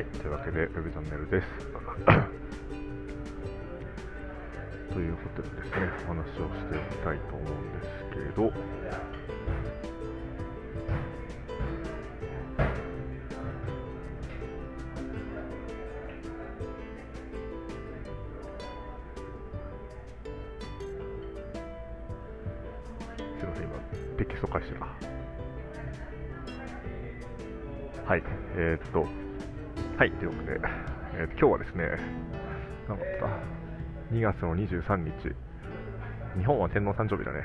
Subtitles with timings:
[0.00, 1.46] はい、というわけで、ウェブチャンネルです。
[4.94, 5.76] ということでですね、
[6.06, 6.22] お話を
[6.56, 8.56] していきたいと思うんですけれど、す
[23.44, 23.76] いません、今、
[24.16, 24.86] テキスト返してた。
[28.06, 28.22] はい、
[28.56, 29.06] えー、っと、
[30.00, 30.60] はい、というわけで、
[31.12, 31.84] えー今日はですね、
[32.88, 33.28] なんだった、
[34.16, 35.12] 2月の23日、
[36.38, 37.44] 日本は天皇誕生日だね。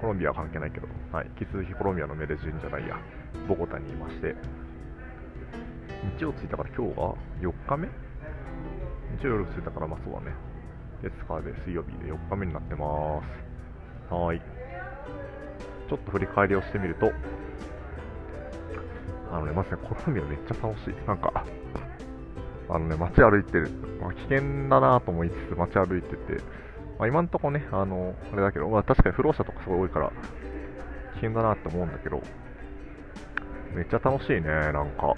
[0.00, 2.98] コロンビアは関係ないけど、はい、引き続きコロンビアのメデジンじゃないや、
[3.46, 4.34] ボゴタにいまして、
[6.18, 7.86] 日曜着いたから今日が4日目？
[9.20, 10.34] 日曜夜着いたからまあそうだね。
[11.04, 13.22] 月火で水曜日で4日目になってま
[14.10, 14.12] す。
[14.12, 14.40] はーい。
[15.88, 17.12] ちょっと振り返りをしてみると、
[19.36, 20.94] あのね、まずね、コロンビアめっちゃ楽しい。
[21.06, 21.44] なんか、
[22.68, 23.70] あのね、街歩いてる。
[24.00, 26.42] まあ、危険だなと思いつつ街歩いてて、
[26.98, 30.12] まあ、今んとこね、あの、あれだけど、まあ、確かに不老者とかすごい多いから、
[31.14, 32.22] 危険だなって思うんだけど、
[33.74, 35.14] めっちゃ楽しいね、なんか。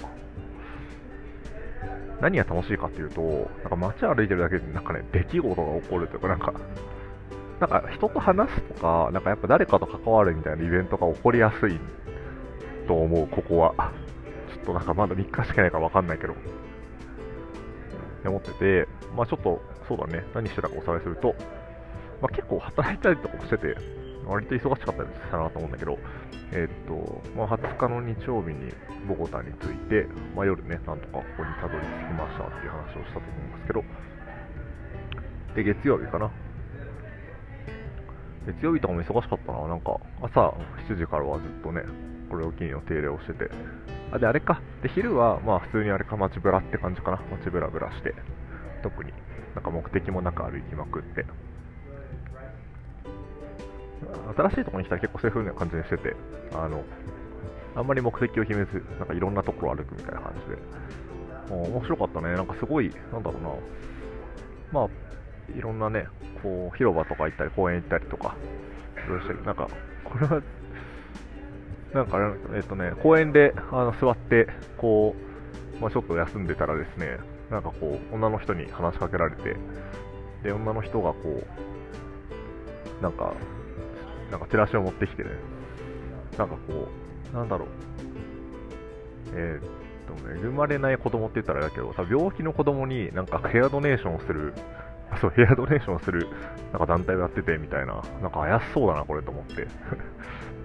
[2.21, 3.21] 何が楽しいかっていうと、
[3.63, 6.53] なんか街歩いてるだけで、なんかね、出来事が起こるというか、なんか、
[7.61, 11.79] なんか人と話すとか、なんかやっぱ誰かと関わるみたいなイベントが起こりやすい
[12.89, 13.93] と思う、ここは。
[14.69, 16.35] となんかまだ3日しかないからわかんないけど。
[16.35, 16.37] っ
[18.23, 21.35] て思ってて、まあちょっと、そうだね、何してたかおさらいすると、
[22.21, 23.77] まあ結構働いたりとかしてて、
[24.27, 25.99] 割と忙しかったりしたなと思うんだけど、
[26.53, 28.73] えーっと、まあ20日の日曜日に
[29.09, 33.85] ボゴタに着いて、まあ夜ね、なんとかここにたどり着きましたっていう話をしたと思うんですけど、
[35.55, 36.31] で、月曜日かな。
[38.47, 39.69] 月曜日とかも忙しかったな。
[39.69, 40.55] なんか、朝
[40.89, 41.83] 7時からはずっとね、
[42.29, 43.51] これを機にお手入れをしてて。
[44.13, 44.61] あ、で、あれか。
[44.83, 47.21] で、昼は、まあ普通にあれか、街ブラって感じかな。
[47.31, 48.15] 街ブラブラして。
[48.83, 49.13] 特に
[49.55, 51.27] なんか目的もなく歩きまくって。
[54.37, 56.15] 新しいところに来たら結構そういう風な感じにしてて、
[56.55, 56.85] あの、
[57.75, 60.59] あんまり目的を決めず、なんかいろんなところを歩くみたいな感じで。
[61.51, 62.33] 面白かったね。
[62.35, 63.51] なんかすごい、なんだろうな。
[64.71, 64.89] まあ、
[65.57, 66.07] いろんなね、
[66.43, 68.37] こう、広場とか行ったり、公園行ったりとか、
[69.05, 69.69] いろいろして、なんか、
[70.05, 70.43] これは、
[71.93, 72.19] なんか、
[72.55, 75.15] えっとね、公園であの座って、こ
[75.77, 77.19] う、まあ、ちょっと休んでたらですね、
[77.51, 79.57] なんかこう、女の人に話しかけられて、
[80.43, 81.43] で、女の人がこ
[83.01, 83.33] う、なんか、
[84.31, 85.31] なんかチラシを持ってきてね、
[86.37, 86.89] なんかこ
[87.33, 87.69] う、なんだろう、
[89.35, 94.53] えーっとね、生まれない子供って言ったらだけど、多分病気の子供になんかヘアドネーションをする、
[95.21, 96.27] そう、ヘアドネーションをする、
[96.73, 99.67] なんか団体をやっててみたいな、なんか怪しそうだな、これと思って。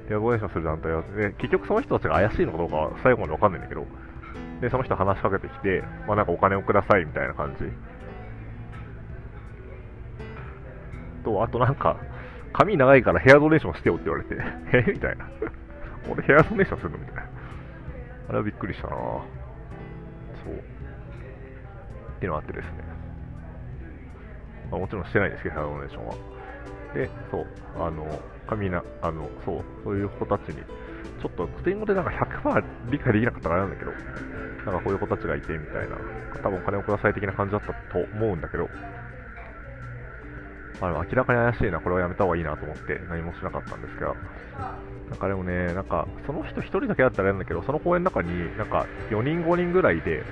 [0.08, 3.86] ヘアドネーションする団体をやってて、結局その人たちが怪しいのかどうかは最後までわかんないんだけど、
[4.62, 7.66] で、その人話しかけてきて、まあなんかお金をくださいみたいな感じ。
[11.24, 11.98] と、あとなんか、
[12.52, 14.36] 髪長いからヘアドネーションしてよって言われて、
[14.90, 14.92] え？
[14.92, 15.28] みたいな。
[16.10, 16.98] 俺ヘアドネーションするの？
[16.98, 17.22] みたいな。
[18.30, 19.24] あれはびっくりしたなそ
[20.50, 20.54] う。
[20.54, 22.84] っていうのがあってですね。
[24.70, 26.16] まあ、もちろんしてないんですけど、ヘアドネーションは。
[26.94, 27.46] で、そう、
[27.80, 30.56] あの、髪な、あの、そう、そういう子たちに、
[31.22, 33.92] ちょっとスペイン語でなんか100%理解できなかったからなんだけど、
[34.66, 35.98] なんかこういう子たちがいてみたいな、
[36.42, 38.70] 多分お金をください的な感じだったと思うんだけど、
[40.82, 44.16] あ、でも明らかに怪しいな、これはやめた方がいいなと思って何もしなかったんですが、
[45.10, 50.24] なんかでもね、なんかその人1人だけだったらやるんだけど、その公園の中になんか4人、5人ぐらいで、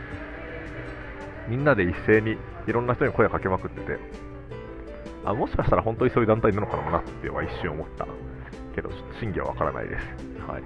[1.47, 3.99] みんなで一斉にいろんな人に声をかけまくってて、
[5.23, 8.07] あもしかしたら本当にそういう団体なのかなっては一瞬思った。
[8.73, 10.05] けど、ちょっと真偽はわからないです。
[10.47, 10.63] はい。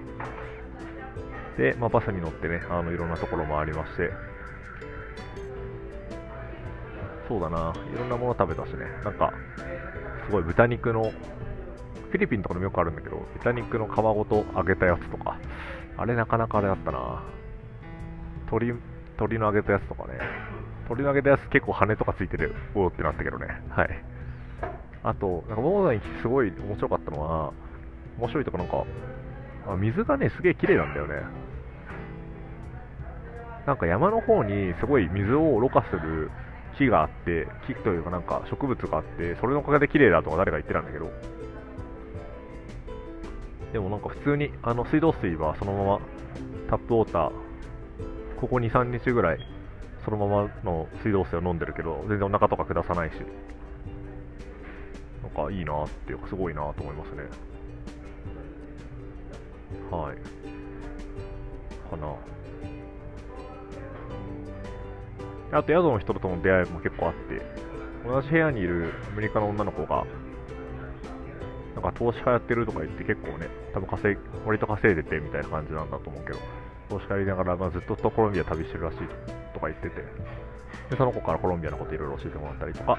[1.58, 4.12] で、まあ、バスに乗ってね、あのいろんなところ回りまして、
[7.28, 9.34] そうだな、いろんなもの食べたしね、なんか、
[10.26, 15.40] すごい豚肉の、フィリピンとかでもよくあるんだけど、豚肉の皮ごと揚げたやつとか、
[15.98, 17.24] あれなかなかあれだったな、
[18.46, 18.74] 鶏、
[19.18, 20.20] 鶏の揚げたやつとかね、
[20.84, 24.16] 鶏の揚げたやつ結構羽とかついてて、おおってなったけどね、はい。
[25.06, 27.54] あと、なんかモーダにすごい面白かったのは、
[28.18, 28.84] 面白いとかなんか、
[29.68, 31.22] あ水がね、すげえ綺麗なんだよね。
[33.68, 36.32] なんか山の方にすごい水をろ過する
[36.78, 41.12] 木があって、木というかなんか植物があって、それのおかげで綺麗だとか誰か言ってたんだけど、
[43.74, 46.00] でもなんか普通にあの水道水はそのまま
[46.70, 47.32] タップウォーター、
[48.40, 49.40] ここ2、3日ぐらい
[50.04, 53.16] そのままの水道水を飲んでるけど、全然お腹とか下さないし、
[55.36, 57.24] かいいなっていうかすごいなと思いますね。
[59.92, 60.18] はい。
[61.90, 62.16] かな。
[65.52, 67.42] あと宿の人との出会いも結構あって
[68.06, 70.06] 同じ部屋にいるアメリカの女の子が
[71.76, 76.40] なんか投資家やってるとか言って結構ね多分稼い割と稼いでてみたいな感じなんだと思うけど
[76.90, 78.98] 投資家やりながら、まあ、ずっとコロンビア旅してるらしい
[79.54, 79.96] とか言ってて
[80.90, 82.98] でその子からコロンビアのこといろいろ教えてもらったりとか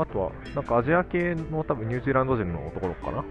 [0.00, 3.24] あとはなんかアジア系の多分ニュージーランド人の男の子かな？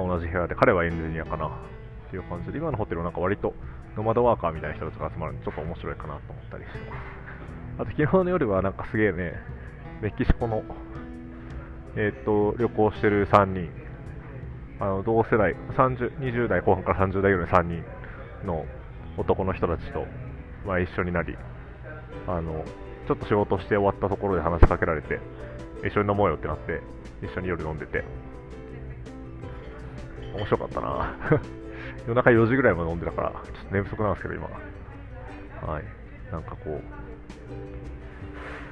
[0.00, 1.50] が同じ部屋で彼はエンジニアかなっ
[2.10, 3.54] ていう感じで今のホテルはなんか割と
[3.96, 7.00] ノマドワーカーみたいな人たちが集まるんでちょっと面白いかなと思ったりしてます。
[7.78, 9.34] あと昨日の夜はなんかすげえね
[10.00, 10.62] メキシコの
[11.96, 13.70] えー、っと旅行してる3人
[14.80, 17.84] あの同世代30 20代後半から30代ぐらいの3人
[18.46, 18.64] の
[19.16, 20.06] 男の人たちと、
[20.66, 21.36] まあ、一緒になり
[22.26, 22.64] あの
[23.06, 25.20] ちょっと仕事して終わったところで話しかけられて
[25.86, 26.80] 一緒に飲もうよってなって
[27.22, 28.04] 一緒に夜飲んでて。
[30.34, 31.14] 面白かったな。
[32.08, 34.48] 夜中4時ぐらいまで飲んでたからちょっと寝不足なんですけど今
[35.72, 35.84] はい。
[36.32, 36.80] なんかこう。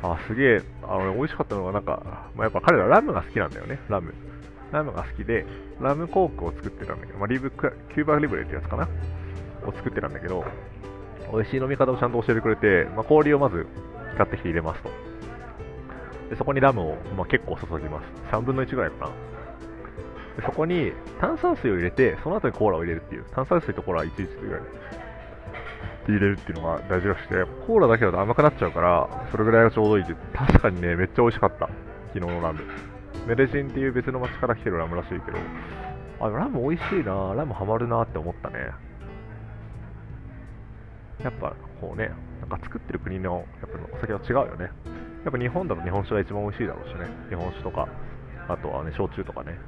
[0.02, 0.62] あすげえ。
[0.82, 2.02] あの、美味しかったのがなんか、
[2.34, 3.78] まあ、やっぱ彼らラムが好きなんだよね。
[3.88, 4.12] ラム。
[4.72, 5.46] ラムが好きで
[5.80, 8.88] ラムコークを作ってたんだけど、まあ、リブクキューバリブレってやつかな？
[9.66, 10.44] を作ってたんだけど
[11.32, 13.66] 美味しい飲み方をちゃんと教えてくれて、まあ、氷をまず
[14.16, 14.90] 買ってきて入れますと。
[16.30, 18.06] でそこにラムを、まあ、結構注ぎます。
[18.32, 19.12] 3分の1ぐらいかな。
[20.36, 23.24] でそこに炭酸水を入れて、その後にコーラを入れるっていう。
[23.32, 24.60] 炭酸水とコーラは1日ぐらい
[26.06, 31.68] で入れるっていうのが大事らしくて、コーラだけだと甘くなっちゃうから、それぐらいがちょうどいいって、確かにね、めっちゃ美味しかった。
[32.14, 32.60] 昨日のラム。
[33.26, 35.38] メレジンっていう別の町から来てるラムらしいけど、
[36.20, 38.70] あ、ラム美味しいなラムハマるなって思ったね。
[41.22, 44.70] やっぱこうね、なんか作ってる国のやっぱお酒は違うよね。
[45.24, 47.10] やっぱ日本だと日本酒が一番美味しいだろうしね。
[47.28, 47.88] 日本酒とか、
[48.48, 49.58] あとはね、焼酎とかね。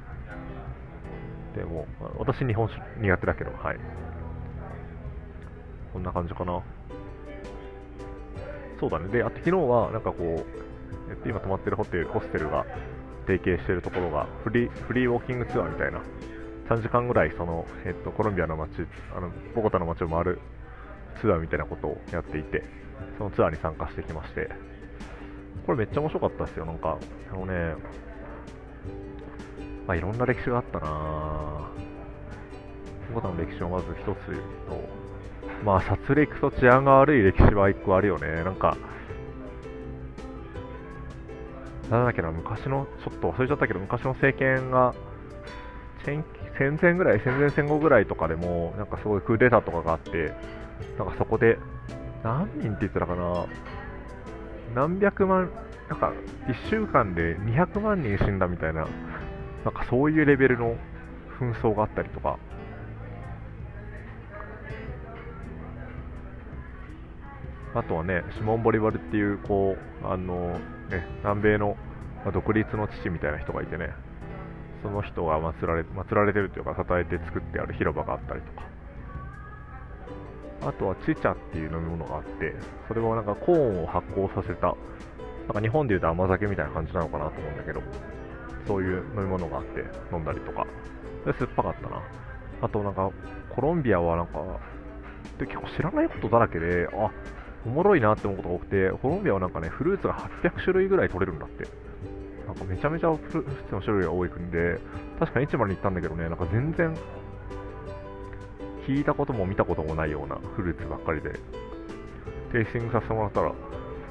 [1.55, 1.85] でも、
[2.17, 3.77] 私日本酒苦手だけど、はい。
[5.91, 6.63] こんな感じかな。
[8.79, 9.09] そうだね。
[9.09, 12.65] で、あと昨日は、なんかこう、えっと、今泊まってるホテル、ホステルが
[13.27, 16.01] 提携してるところが、フリ、フリーウォーキングツアーみたいな、
[16.69, 20.39] 3時間ぐらい、その、えっと、コロンビアの街、あの、ボゴタの街を回る
[21.21, 22.63] ツアーみたいなことをやっていて、
[23.17, 24.49] そのツアーに参加してきまして、
[25.65, 26.97] これめっちゃ面白かったですよ、なんか、
[27.31, 27.75] あのね、
[29.87, 31.69] まあ、いろんな歴史があったな
[33.13, 35.05] ボタの歴史をまず一つ言うと、
[35.63, 38.43] まあ、殺戮と治安が悪い歴史は一個あるよね。
[38.43, 38.77] なんか、
[41.89, 44.93] なんだっけな、昔の、ちょっと忘れちゃったけど、昔の政権が、
[46.03, 46.23] 戦
[46.81, 50.33] 前ぐらい、戦前戦後ぐらいとかでも、なんかすごいクーデターとかがあって、
[50.97, 51.57] なんかそこで、
[52.23, 53.45] 何人って言ってたかな、
[54.73, 55.49] 何百万、
[55.89, 56.13] なんか
[56.47, 58.87] 1週間で200万人死んだみたいな、
[59.63, 60.75] なんかそういうレベルの
[61.39, 62.39] 紛争があったりとか、
[67.75, 70.53] あとはね、シモン・ボリバルっていう、こう、あの、
[70.89, 71.75] ね、南米の、
[72.33, 73.89] 独立の父みたいな人がいてね、
[74.81, 78.67] その人が祀られ祀られてるというか、称えて作ってある広場があったりとか、
[80.65, 82.55] あとはチチャっていう飲み物があって、
[82.87, 87.81] それはなんかコーンを発酵させた、なんか日本でいうと甘酒みたいな感じなのかなと思うんだけど、
[88.67, 90.65] そういう飲み物があって飲んだりとか、
[91.25, 92.01] で酸っぱかったな。
[92.61, 93.11] あとなんか、
[93.53, 94.39] コロンビアはなんか、
[95.37, 97.11] で結構知らないことだらけで、あ
[97.65, 101.67] おもろいなって思うことが多くて、コロンビアはなんかね、フルーツが800種類ぐらい取れるんだって。
[102.45, 104.79] なんかめちゃめちゃフルーツの種類が多い国で、
[105.19, 106.95] 確かに市場に行ったんだけどね、なんか全然
[108.87, 111.31] 聞いたことも見たこともないようなフルーツばっかりで、
[112.51, 113.51] テイスティングさせてもらったら、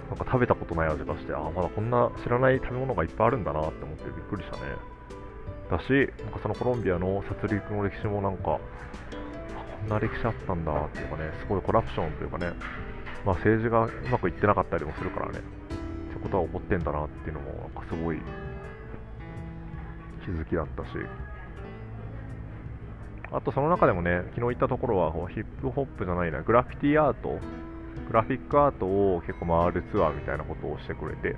[0.09, 4.63] なんか食べたことない味がして、ああ、まだこんな知らない食べ物がいっぱいあるんだなって思ってびっくりしたね。
[5.71, 5.91] だし、
[6.25, 8.61] なんかそのコロンビアの殺戮の歴史もなんか、こ
[9.87, 12.53] んな歴史あったんだっていうかね、すごいコラプションというかね、
[13.25, 15.41] まあ政治がうまくいってなかったりもするからね、
[16.13, 18.19] そういうことは起こってんだなっていうのも、なんかすごい
[20.25, 20.89] 気づきだったし、
[23.35, 27.41] あとその中でもね、昨日行ったところはヒップホップじゃないな、グラフィティアート、
[28.07, 31.37] グラフィックアートを結構回るツアーみたいなことをしてくれて、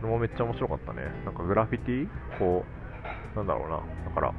[0.00, 1.02] それもめっちゃ面白かったね。
[1.26, 2.64] なんかグラフィティこ
[3.34, 3.76] う、なんだろうな、
[4.08, 4.34] だから、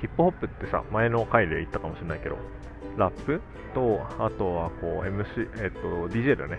[0.00, 2.36] ヒップホップってさ、前の回で言ったかもしれないけど、
[2.98, 3.40] ラップ
[3.72, 6.58] と、あとはこう MC、えっと、DJ だね。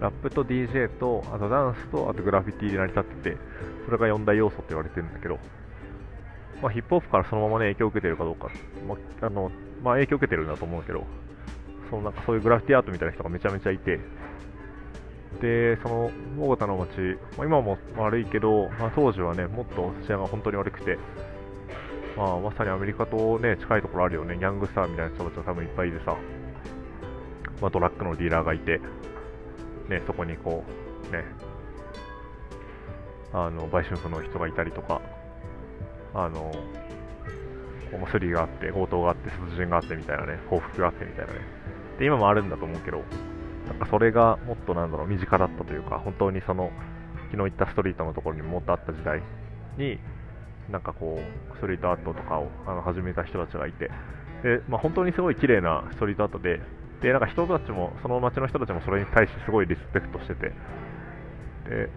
[0.00, 3.36] ラップと DJ と、あとダンスと、あとグラフィティで成り立ってて、
[3.84, 5.40] それが4大要素って言われてるんだけど、
[6.62, 8.50] まあ、ヒップホップからそのままね、影響を受けてるかどうか、
[8.86, 9.50] まあ、あの、
[9.82, 11.06] まあ、影響を受けてるんだと思うけど、
[11.90, 14.00] そのなんかそういうグラフィティアートみたいな人がめちゃめちゃいて、
[15.40, 20.98] で、その、ボゴタの街、まあ、今も悪いけど、まあ、当時はね、もっと治安が本当に悪くて、
[22.16, 26.16] まあ、まさにアメリカとね、近いところあるよね、ギャングスターみたいな人たちが多分いっぱいいてさ、
[27.60, 28.80] まあ、ドラッグのディーラーがいて、
[29.88, 30.64] ね、そこにこ
[31.10, 31.24] う、ね、
[33.32, 35.00] あの売春婦の人がいたりとか、
[36.24, 36.52] あの
[38.10, 41.40] スリがあって、強盗があって、殺人があってみたいなね、報復があってみたいなね。
[41.98, 43.02] で、今もあるんだと思うけど、
[43.66, 46.70] なんかそれがもっとなんだろう、身近だったというか、本当にその、
[47.30, 49.22] 昨日行ったストリートのところにもっとあった時代
[49.76, 49.98] に、
[50.70, 53.90] なんかこう、ストリートアートとかをあの始めた人たちがいて、
[54.42, 56.60] で、まあ、本当にすごい綺麗なストリートアートで、
[57.02, 60.52] で、なんか人たちも、その街の人たちもそれに対してすごいリスペクトしてて、
[61.68, 61.90] で、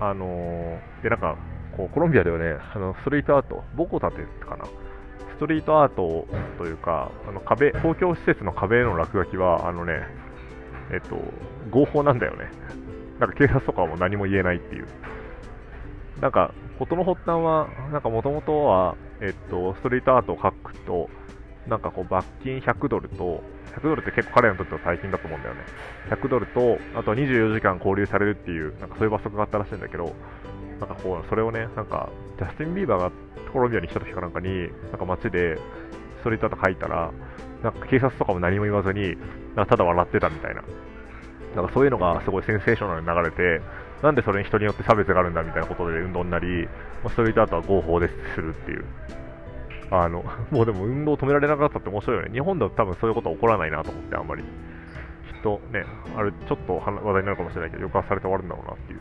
[0.00, 1.36] あのー、で、なんか、
[1.76, 6.26] こう、コロンビアではね、あのストリートアート、ボコタってかな、ストリートアート
[6.58, 10.06] というか、あの壁、公共施設の壁への落書きは、あのね、
[10.92, 11.16] えっと、
[11.70, 12.50] 合法なんだよね。
[13.18, 14.86] なんか警察とかも何も言えないっていう。
[16.20, 21.08] なんか、事の発端は、なんかもともとは、えっと、ストリートアートを描くと、
[21.66, 23.42] なんかこう罰金100ドルと、
[23.76, 25.62] 100ドルって結構彼らにとっては大金だと思うんだよね。
[26.10, 30.12] 100ドルと、あと24時間交留されるっていう、なんかそういう罰則があったらしいんだけど、
[30.80, 33.12] なんかこう、それをね、なんか、ジャスティン・ビーバーが
[33.52, 35.56] コロンビアに来た時かなんかに、なんか街で
[36.20, 37.12] ストリートアート書いたら、
[37.62, 39.16] なんか警察とかも何も言わずに、
[39.54, 40.62] なんかただ笑ってたみたいな。
[41.54, 43.64] なんかそういうのがすごいセンセーショナルに流れて、
[44.02, 46.68] なんでそれに人によって差別があるんだみたいなことで運動になり、
[47.08, 48.84] ストリートアートは合法でするっていう。
[49.90, 52.32] あの、 もうでも運動止められなかったって面白いよね。
[52.32, 54.42] 日本では多分そういうことは起こらないなと思って、あんまり。
[54.42, 54.48] きっ
[55.42, 55.84] とね、
[56.16, 59.00] あれ、ちょっと話題になるかもしれないけど、抑圧されて終わるんだろうなっていう。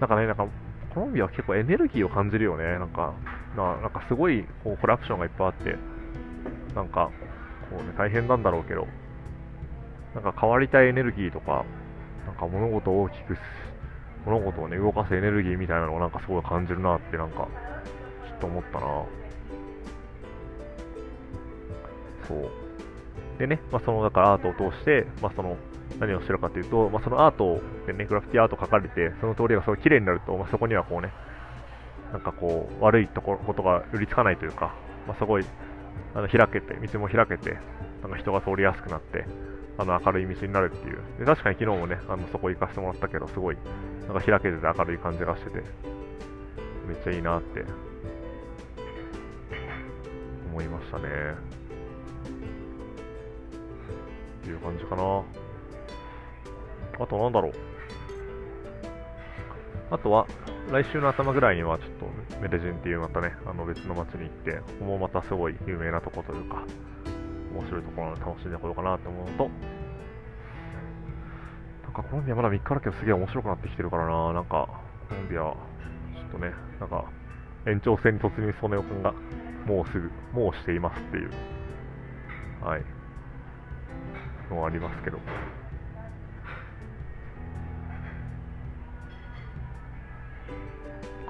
[0.00, 0.46] なんかね、なんか、
[0.98, 2.64] コロンビアは結構エネルギーを感じるよね。
[2.64, 3.14] なんか、
[3.56, 5.76] ななんかすごいこうコラプションがいっぱいあって、
[6.74, 7.12] なんか、
[7.70, 8.88] こうね、大変なんだろうけど、
[10.16, 11.64] なんか変わりたいエネルギーとか、
[12.26, 13.38] なんか物事を大きく、
[14.26, 17.46] 物事をね、動かすエネルギーみたいなのをなんかすごい感じるなってなんか、
[18.26, 18.86] ちょっと思ったな
[22.26, 23.38] そう。
[23.38, 25.56] でね、まあ、その、だからアートを通して、まあ、その、
[25.98, 31.12] 何をしてるかというと、まあ、そのアートでね、グラフィティアート書かれて、その通りがすごい綺麗になると、まあ、そこにはこうね、
[32.12, 34.74] なんかこう、悪いところことが寄りつかないというか、
[35.06, 35.44] まあ、すごい、
[36.14, 37.58] あの開けて、道も開けて、
[38.02, 39.26] なんか人が通りやすくなって、
[39.78, 40.98] あの明るい道になるっていう。
[41.18, 43.56] で確かに昨日もね、あのそこ行かせてもらったけど、すごい、
[44.06, 45.62] なんか開けてて明るい感じがしてて、
[46.86, 47.64] めっちゃいいなって
[50.50, 51.04] 思いましたね。
[54.40, 55.22] っていう感じかな。
[57.00, 57.52] あとなんだろう。
[59.90, 60.26] あとは、
[60.70, 66.62] 来週の頭ぐらいにはちょっとメデジンっていうまたね、あの別の街に行って、ここもまたすごい有名なとこというか、
[67.54, 69.50] 面白いところなので楽しんでこようかなと思うのと、
[71.84, 74.68] なんかコロンビアまだ3日だけどすげえ面白くなってきてるからな、なんか
[75.08, 75.56] コロンビア、ちょ
[76.28, 77.04] っとね、なんか
[77.66, 79.14] 延長戦に突入しそうな予感が
[79.64, 81.30] もうすぐ、もうしていますっていう、
[82.62, 82.84] はい、
[84.50, 85.18] のはありますけど。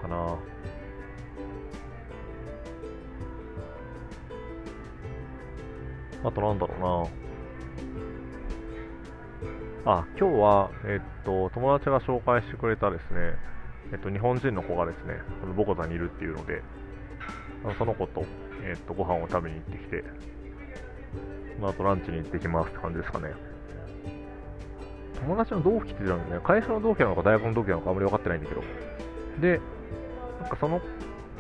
[0.00, 0.38] かな。
[6.24, 6.80] あとなんだろう
[9.84, 9.92] な。
[9.92, 13.36] あ、今日は、えっと、友達が紹介してくれたですね、
[13.92, 15.14] えっと、日本人の子がですね、
[15.56, 16.62] ボコタにいるっていうので、
[17.78, 18.24] その子と、
[18.62, 20.04] えっと、ご飯を食べに行ってきて、
[21.56, 23.32] その後ランチに行ってきますって感じですかね。
[25.20, 28.62] 友達の同期って言ってたんでね、会社の同期なのか大学の同期なのかあんまり分かってないんだけど、
[29.40, 29.60] で、
[30.48, 30.80] かその、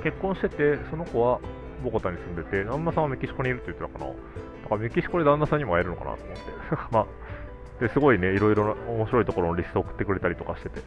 [0.02, 1.40] 結婚してて、その子は
[1.82, 4.10] ボコタに住んでて、旦那さんはメキシコにいるって言ってたかな。
[4.10, 6.42] だからメキシコで旦那さんにも会えるのかなと思って。
[6.92, 7.06] まあ、
[7.80, 10.80] ですごいね、いろいろな面白いところのリスト送ってくれたりとかしてて、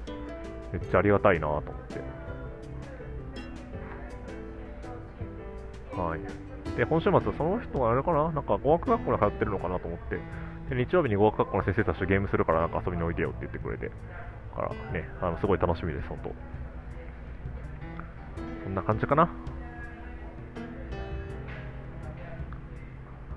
[0.71, 1.99] めっちゃありがたいなと思って。
[5.97, 6.77] はい。
[6.77, 8.31] で、今週末、その人があれかな？
[8.31, 10.19] なんか語学学校に通ってるのかなと思って、
[10.73, 13.93] で日曜日に語学学校の先生たちとゲームするからなんか遊びにおいでよって言ってくれて、だ
[14.55, 16.31] からね、あのすごい楽しみです、本当。
[18.71, 19.29] んな感じかな？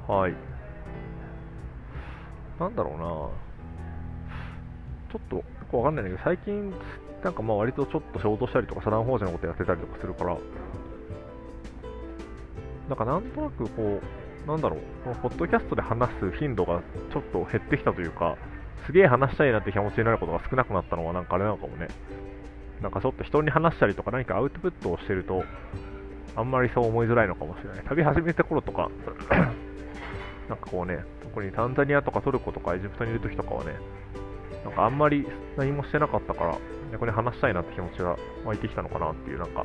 [0.06, 0.34] はい。
[2.58, 3.04] なんだろうな。
[5.12, 6.72] ちょっとよくわかんないんだけど、最近、
[7.22, 10.36] なんかまあ割とちょっと仕事したりとか、社団法人のことやってたりとかするから、
[12.88, 14.00] なんかなんとなくこ
[14.46, 18.36] う、なんだろう、このポッドキャストで話す頻度がちょっと減ってきたというか、
[18.86, 21.88] すげえ話したいなって気持ちになることが少なくなったのはなんかあれなのかもね。
[22.82, 25.44] なんかちょっと人に話したりとか何かアウトプットをしてると、
[26.36, 27.84] あんまりそう思いづらいのかもしれない。
[27.84, 28.90] 旅始めた頃とか
[30.48, 33.74] なんかこうね、特にタンザニアとかトルコとかエジプトにいる時とかはね、
[34.64, 35.26] なんかあんまり
[35.56, 36.58] 何もしてなかったから、
[36.92, 39.64] 逆に話したいなって気持ちが湧いてきたのかなっていう、なんか、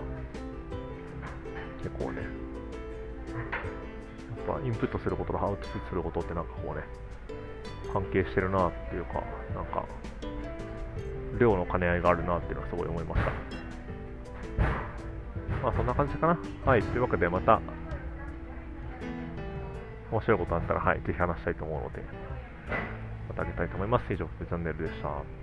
[1.83, 2.21] 結構ね、
[4.47, 6.83] やっぱインプットすることとアウトプットすることってなんかこうね、
[7.91, 9.23] 関係してるなっていうか、
[9.53, 9.85] なんか、
[11.39, 13.31] 量の兼ね合いがあるなっていうのはすごい思いました。
[15.63, 16.39] まあそんな感じかな。
[16.65, 17.61] はい、というわけでまた、
[20.11, 22.03] 面白いことあったら、はい、ぜひ話したいと思うので、
[23.29, 24.13] またあげたいと思います。
[24.13, 25.38] 以上、チャンネルでした。